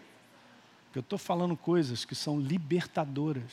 [0.85, 3.51] Porque eu estou falando coisas que são libertadoras.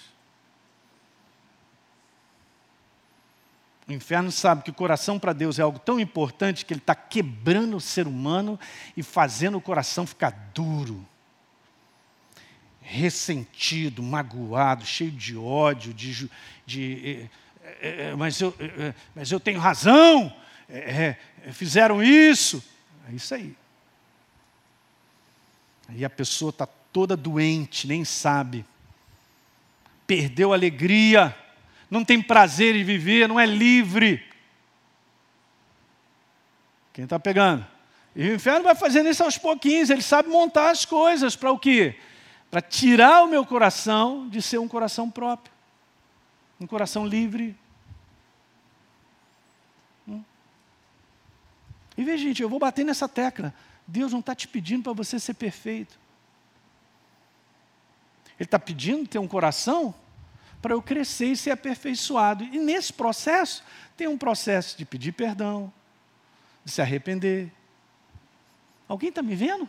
[3.87, 6.95] O inferno sabe que o coração para Deus é algo tão importante que ele está
[6.95, 8.59] quebrando o ser humano
[8.97, 11.07] e fazendo o coração ficar duro,
[12.81, 16.31] ressentido, magoado, cheio de ódio, de.
[16.65, 17.29] de
[17.63, 20.35] é, é, mas, eu, é, mas eu tenho razão,
[21.53, 22.63] fizeram isso.
[23.09, 23.57] É isso aí.
[25.95, 28.65] E a pessoa está toda doente, nem sabe.
[30.07, 31.37] Perdeu a alegria,
[31.91, 34.25] não tem prazer em viver, não é livre.
[36.93, 37.67] Quem está pegando?
[38.15, 41.59] E o inferno vai fazendo isso aos pouquinhos, ele sabe montar as coisas para o
[41.59, 41.97] quê?
[42.51, 45.53] Para tirar o meu coração de ser um coração próprio,
[46.61, 47.57] um coração livre.
[50.09, 50.23] Hum?
[51.97, 53.55] E veja, gente, eu vou bater nessa tecla.
[53.91, 55.99] Deus não está te pedindo para você ser perfeito.
[58.39, 59.95] Ele está pedindo ter um coração
[60.63, 62.45] para eu crescer e ser aperfeiçoado.
[62.45, 63.63] E nesse processo,
[63.97, 65.73] tem um processo de pedir perdão,
[66.65, 67.51] de se arrepender.
[68.89, 69.69] Alguém está me vendo?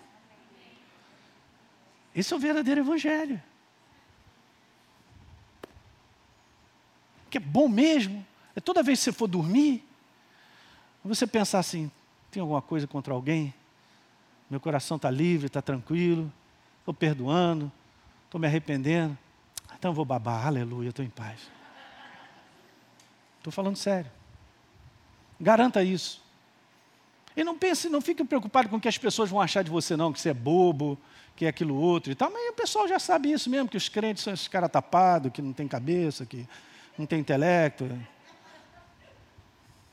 [2.16, 3.42] Esse é o verdadeiro Evangelho.
[7.32, 9.84] que é bom mesmo, é toda vez que você for dormir,
[11.04, 11.90] você pensar assim:
[12.30, 13.54] tem alguma coisa contra alguém?
[14.52, 16.30] Meu coração está livre, está tranquilo,
[16.80, 17.72] estou perdoando,
[18.26, 19.18] estou me arrependendo.
[19.80, 21.50] Então vou babar, aleluia, estou em paz.
[23.38, 24.12] Estou falando sério.
[25.40, 26.22] Garanta isso.
[27.34, 29.96] E não pense, não fique preocupado com o que as pessoas vão achar de você,
[29.96, 31.00] não, que você é bobo,
[31.34, 32.30] que é aquilo outro e tal.
[32.30, 35.42] Mas o pessoal já sabe isso mesmo, que os crentes são esses caras tapados, que
[35.42, 36.46] não tem cabeça, que
[36.98, 37.90] não tem intelecto.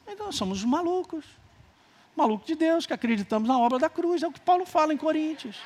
[0.04, 1.24] Então somos malucos.
[2.18, 4.24] Malucos de Deus, que acreditamos na obra da cruz.
[4.24, 5.56] É o que Paulo fala em Coríntios.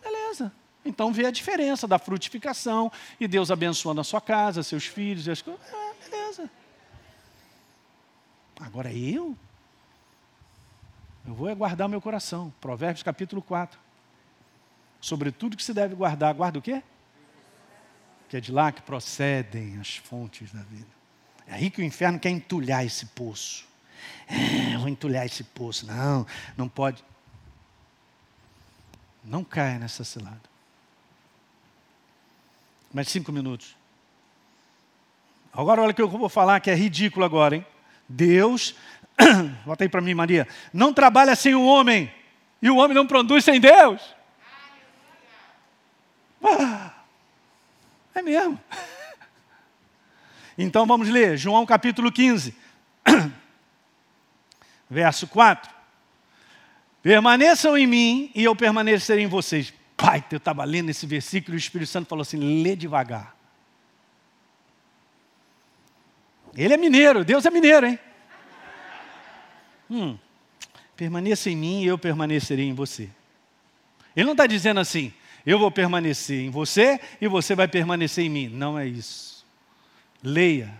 [0.00, 0.52] Beleza.
[0.84, 5.30] Então vê a diferença da frutificação e Deus abençoando a sua casa, seus filhos e
[5.32, 5.60] as coisas.
[5.66, 6.50] É, beleza.
[8.60, 9.36] Agora eu?
[11.26, 12.54] Eu vou guardar meu coração.
[12.60, 13.76] Provérbios capítulo 4.
[15.00, 16.80] Sobre tudo que se deve guardar, guarda o quê?
[18.28, 20.86] Que é de lá que procedem as fontes da vida.
[21.48, 23.69] É aí que o inferno quer entulhar esse poço.
[24.28, 25.86] É, vou entulhar esse poço.
[25.86, 27.02] Não, não pode.
[29.24, 30.40] Não caia nessa cilada.
[32.92, 33.76] Mais cinco minutos.
[35.52, 37.66] Agora olha o que eu vou falar que é ridículo agora, hein?
[38.08, 38.74] Deus,
[39.64, 42.12] bota aí para mim, Maria, não trabalha sem o homem,
[42.62, 44.02] e o homem não produz sem Deus.
[46.42, 46.92] Ah,
[48.14, 48.58] é mesmo.
[50.58, 52.54] Então vamos ler, João capítulo 15,
[54.90, 55.72] verso 4.
[57.02, 59.72] Permaneçam em mim e eu permanecerei em vocês.
[59.96, 63.36] Pai, eu estava lendo esse versículo e o Espírito Santo falou assim: lê devagar.
[66.54, 67.98] Ele é mineiro, Deus é mineiro, hein?
[69.88, 70.18] Hum,
[70.96, 73.08] permaneça em mim e eu permanecerei em você.
[74.16, 75.12] Ele não está dizendo assim,
[75.46, 78.48] eu vou permanecer em você e você vai permanecer em mim.
[78.48, 79.46] Não é isso.
[80.22, 80.72] Leia.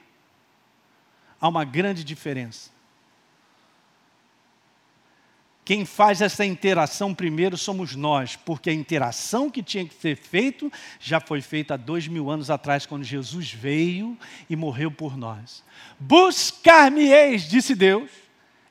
[1.41, 2.71] Há uma grande diferença.
[5.71, 10.69] Quem faz essa interação primeiro somos nós, porque a interação que tinha que ser feita
[10.99, 15.63] já foi feita há dois mil anos atrás, quando Jesus veio e morreu por nós.
[15.97, 18.11] Buscar-me-eis, disse Deus,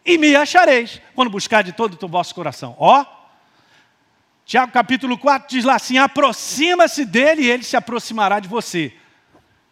[0.06, 2.76] e me achareis, quando buscar de todo o vosso coração.
[2.78, 3.06] Ó,
[4.46, 8.94] Tiago capítulo 4 diz lá assim: aproxima-se dele e ele se aproximará de você.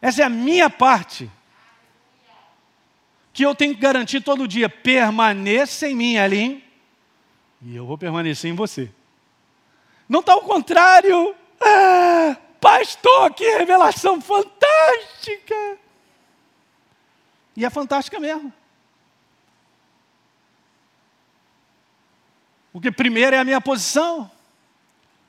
[0.01, 1.29] Essa é a minha parte.
[3.33, 4.69] Que eu tenho que garantir todo dia.
[4.69, 6.66] Permaneça em mim, Elim
[7.61, 8.89] e eu vou permanecer em você.
[10.07, 11.35] Não está ao contrário.
[11.59, 15.77] Ah, pastor, que revelação fantástica!
[17.55, 18.53] E é fantástica mesmo.
[22.71, 24.29] Porque primeiro é a minha posição.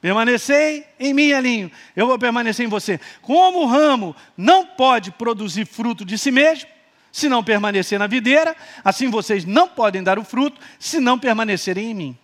[0.00, 3.00] Permanecei em mim, Elinho, eu vou permanecer em você.
[3.20, 6.68] Como o ramo não pode produzir fruto de si mesmo,
[7.18, 11.90] se não permanecer na videira, assim vocês não podem dar o fruto, se não permanecerem
[11.90, 12.18] em mim.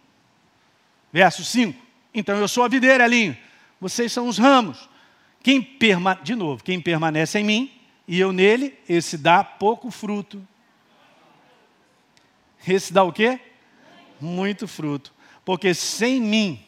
[1.13, 1.79] Verso 5.
[2.15, 3.37] Então eu sou a videira, Elinho,
[3.81, 4.89] vocês são os ramos.
[5.43, 6.19] Quem perma...
[6.23, 7.73] De novo, quem permanece em mim
[8.07, 10.47] e eu nele, esse dá pouco fruto.
[12.67, 13.41] Esse dá o quê?
[14.21, 15.13] Muito fruto.
[15.45, 16.65] Porque sem mim,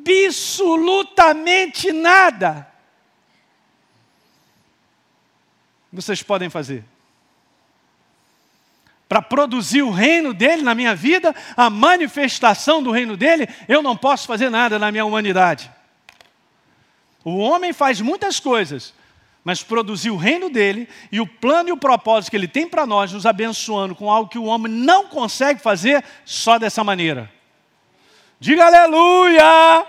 [0.00, 2.71] absolutamente nada
[5.92, 6.84] vocês podem fazer.
[9.08, 13.94] Para produzir o reino dele na minha vida, a manifestação do reino dele, eu não
[13.94, 15.70] posso fazer nada na minha humanidade.
[17.22, 18.94] O homem faz muitas coisas,
[19.44, 22.86] mas produzir o reino dele e o plano e o propósito que ele tem para
[22.86, 27.30] nós, nos abençoando com algo que o homem não consegue fazer só dessa maneira.
[28.40, 29.86] Diga aleluia!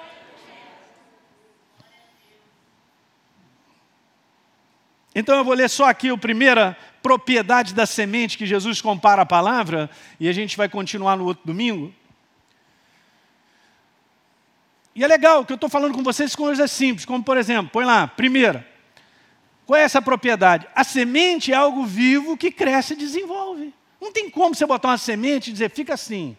[5.15, 9.25] Então eu vou ler só aqui a primeira propriedade da semente que Jesus compara a
[9.25, 11.93] palavra, e a gente vai continuar no outro domingo.
[14.95, 17.71] E é legal que eu estou falando com vocês com coisas simples, como por exemplo,
[17.71, 18.67] põe lá, primeira,
[19.65, 20.67] qual é essa propriedade?
[20.75, 23.73] A semente é algo vivo que cresce e desenvolve.
[23.99, 26.37] Não tem como você botar uma semente e dizer, fica assim.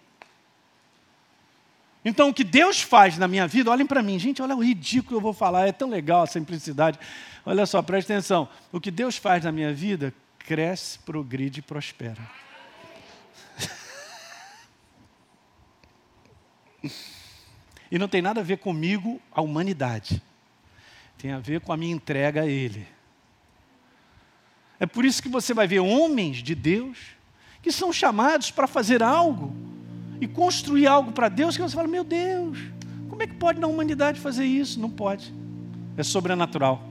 [2.05, 5.09] Então, o que Deus faz na minha vida, olhem para mim, gente, olha o ridículo
[5.09, 6.99] que eu vou falar, é tão legal a simplicidade.
[7.47, 8.47] Olha só, preste atenção.
[8.71, 12.21] O que Deus faz na minha vida, cresce, progride e prospera.
[17.91, 20.23] e não tem nada a ver comigo, a humanidade.
[21.17, 22.87] Tem a ver com a minha entrega a Ele.
[24.79, 26.99] É por isso que você vai ver homens de Deus
[27.63, 29.74] que são chamados para fazer algo
[30.21, 32.59] e construir algo para Deus que você fala: meu Deus,
[33.09, 34.81] como é que pode na humanidade fazer isso?
[34.81, 35.33] Não pode.
[35.97, 36.83] É sobrenatural.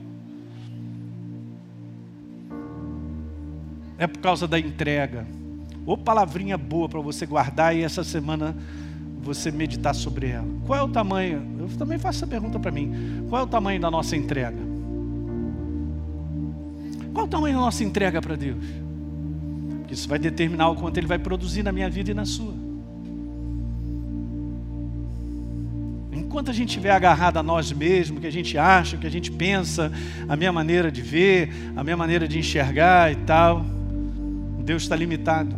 [3.98, 5.26] É por causa da entrega.
[5.86, 8.56] Ou palavrinha boa para você guardar e essa semana
[9.20, 10.46] você meditar sobre ela.
[10.66, 11.42] Qual é o tamanho?
[11.58, 13.26] Eu também faço essa pergunta para mim.
[13.28, 14.58] Qual é o tamanho da nossa entrega?
[17.12, 18.64] Qual é o tamanho da nossa entrega para Deus?
[19.90, 22.63] Isso vai determinar o quanto Ele vai produzir na minha vida e na sua.
[26.34, 29.30] Enquanto a gente estiver agarrado a nós mesmos, que a gente acha, que a gente
[29.30, 29.92] pensa,
[30.28, 33.64] a minha maneira de ver, a minha maneira de enxergar e tal,
[34.64, 35.54] Deus está limitado.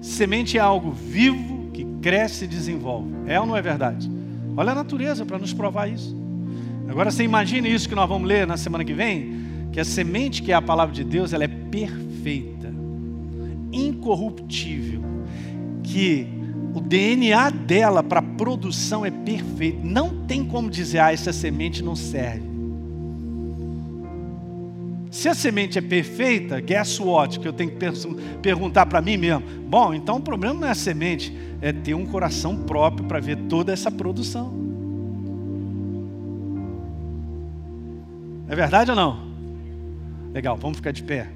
[0.00, 3.12] Semente é algo vivo que cresce e desenvolve.
[3.26, 4.08] É ou não é verdade?
[4.56, 6.16] Olha a natureza para nos provar isso.
[6.88, 9.40] Agora você imagine isso que nós vamos ler na semana que vem,
[9.72, 12.72] que a semente que é a palavra de Deus, ela é perfeita,
[13.72, 15.11] incorruptível
[15.92, 16.26] que
[16.74, 19.84] o DNA dela para produção é perfeito.
[19.84, 22.50] Não tem como dizer, ah, essa semente não serve.
[25.10, 27.38] Se a semente é perfeita, guess what?
[27.38, 27.76] Que eu tenho que
[28.40, 29.42] perguntar para mim mesmo.
[29.68, 33.36] Bom, então o problema não é a semente, é ter um coração próprio para ver
[33.48, 34.54] toda essa produção.
[38.48, 39.30] É verdade ou não?
[40.32, 41.28] Legal, vamos ficar de pé.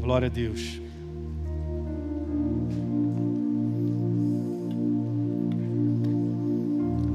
[0.00, 0.83] Glória a Deus.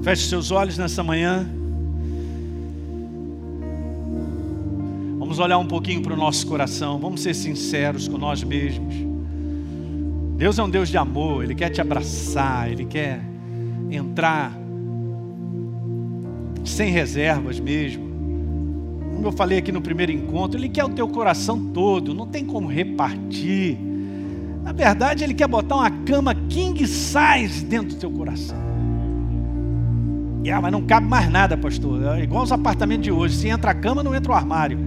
[0.02, 1.45] Feche seus olhos nessa manhã.
[5.18, 6.97] Vamos olhar um pouquinho para o nosso coração.
[7.00, 8.95] Vamos ser sinceros com nós mesmos.
[10.38, 11.43] Deus é um Deus de amor.
[11.43, 12.72] Ele quer te abraçar.
[12.72, 13.22] Ele quer
[13.91, 14.58] entrar
[16.64, 18.08] sem reservas mesmo.
[19.14, 22.14] Como eu falei aqui no primeiro encontro, Ele quer o teu coração todo.
[22.14, 23.78] Não tem como repartir.
[24.64, 28.68] Na verdade, Ele quer botar uma cama king size dentro do teu coração.
[30.48, 32.18] Ah, mas não cabe mais nada, pastor.
[32.18, 33.36] É igual os apartamentos de hoje.
[33.36, 34.80] Se entra a cama, não entra o armário.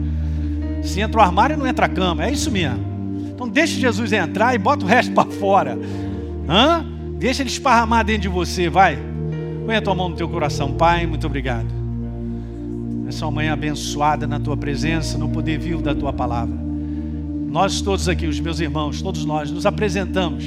[0.83, 2.25] Se entra o armário, não entra a cama.
[2.25, 2.79] É isso mesmo.
[3.35, 5.79] Então deixa Jesus entrar e bota o resto para fora.
[6.49, 6.85] Hã?
[7.19, 8.99] Deixa ele esparramar dentro de você, vai.
[9.65, 11.07] Põe a tua mão no teu coração, Pai.
[11.07, 11.69] Muito obrigado.
[13.07, 16.57] Essa manhã abençoada na tua presença, no poder vivo da tua palavra.
[17.49, 20.45] Nós todos aqui, os meus irmãos, todos nós, nos apresentamos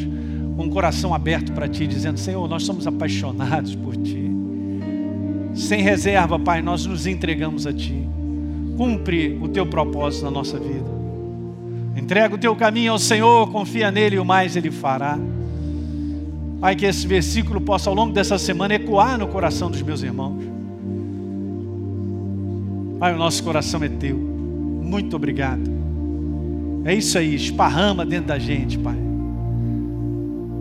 [0.57, 4.34] com o coração aberto para Ti, dizendo: Senhor, nós somos apaixonados por Ti.
[5.55, 8.07] Sem reserva, Pai, nós nos entregamos a Ti.
[8.77, 10.93] Cumpre o Teu propósito na nossa vida.
[11.95, 15.17] Entrega o Teu caminho ao Senhor, confia nele e o mais Ele fará.
[16.59, 20.43] Pai, que esse versículo possa ao longo dessa semana ecoar no coração dos meus irmãos.
[22.99, 24.17] Pai, o nosso coração é Teu.
[24.17, 25.75] Muito obrigado.
[26.83, 28.97] É isso aí, esparrama dentro da gente, Pai.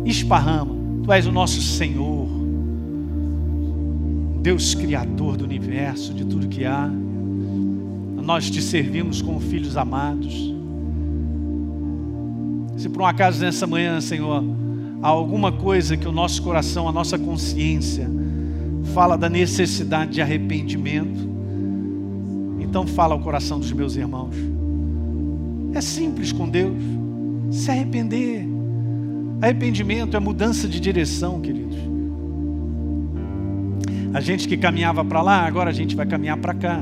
[0.04, 0.74] Esparrama.
[1.02, 2.43] Tu és o nosso Senhor.
[4.44, 6.86] Deus Criador do universo, de tudo que há.
[6.86, 10.52] Nós te servimos como filhos amados.
[12.76, 14.44] Se por um acaso nessa manhã, Senhor,
[15.02, 18.06] há alguma coisa que o nosso coração, a nossa consciência,
[18.92, 21.26] fala da necessidade de arrependimento,
[22.60, 24.36] então fala ao coração dos meus irmãos.
[25.72, 26.76] É simples com Deus.
[27.50, 28.46] Se arrepender.
[29.40, 31.93] Arrependimento é mudança de direção, queridos.
[34.14, 36.80] A gente que caminhava para lá, agora a gente vai caminhar para cá.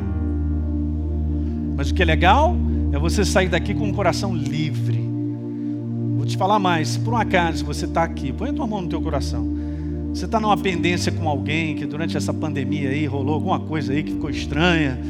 [1.74, 2.54] Mas o que é legal
[2.92, 5.02] é você sair daqui com um coração livre.
[6.18, 6.88] Vou te falar mais.
[6.88, 9.48] Se por um acaso você está aqui, põe a tua mão no teu coração.
[10.12, 14.02] Você está numa pendência com alguém que durante essa pandemia aí rolou alguma coisa aí
[14.02, 15.00] que ficou estranha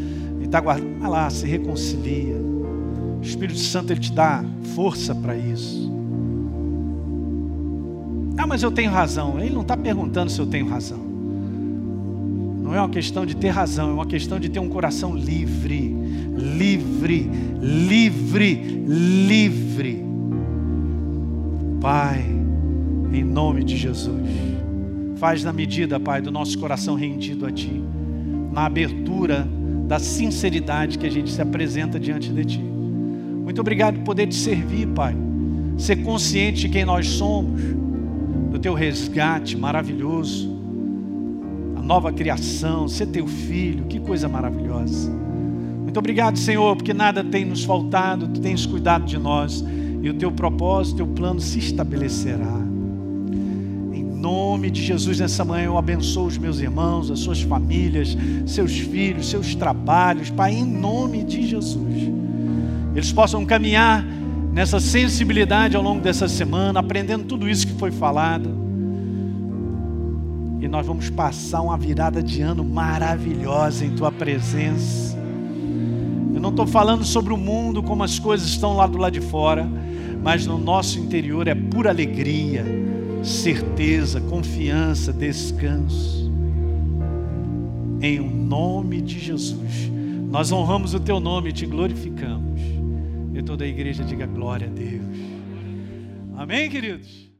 [0.40, 1.00] e está guardando.
[1.00, 2.36] Vai lá, se reconcilia.
[2.36, 4.44] O Espírito Santo ele te dá
[4.76, 5.92] força para isso.
[8.38, 9.40] Ah, mas eu tenho razão.
[9.40, 11.11] Ele não está perguntando se eu tenho razão.
[12.72, 15.94] Não é uma questão de ter razão, é uma questão de ter um coração livre,
[16.34, 18.54] livre, livre,
[18.88, 20.02] livre.
[21.82, 22.24] Pai,
[23.12, 24.22] em nome de Jesus,
[25.16, 27.78] faz na medida, Pai, do nosso coração rendido a Ti,
[28.50, 29.46] na abertura
[29.86, 32.58] da sinceridade que a gente se apresenta diante de Ti.
[32.58, 35.14] Muito obrigado por poder te servir, Pai,
[35.76, 37.60] ser consciente de quem nós somos,
[38.50, 40.51] do Teu resgate maravilhoso
[41.92, 45.12] nova criação, ser teu filho, que coisa maravilhosa.
[45.82, 49.62] Muito obrigado, Senhor, porque nada tem nos faltado, tu tens cuidado de nós
[50.00, 52.56] e o teu propósito, teu plano se estabelecerá.
[53.92, 58.16] Em nome de Jesus, nessa manhã eu abençoo os meus irmãos, as suas famílias,
[58.46, 62.10] seus filhos, seus trabalhos, Pai, em nome de Jesus.
[62.94, 64.02] Eles possam caminhar
[64.50, 68.61] nessa sensibilidade ao longo dessa semana, aprendendo tudo isso que foi falado
[70.72, 75.14] nós vamos passar uma virada de ano maravilhosa em tua presença.
[76.34, 79.20] E não estou falando sobre o mundo, como as coisas estão lá do lado de
[79.20, 79.68] fora,
[80.22, 82.64] mas no nosso interior é pura alegria,
[83.22, 86.32] certeza, confiança, descanso.
[88.00, 89.90] Em o nome de Jesus,
[90.30, 92.62] nós honramos o teu nome e te glorificamos.
[93.34, 95.18] E toda a igreja diga glória a Deus.
[96.34, 97.31] Amém, queridos?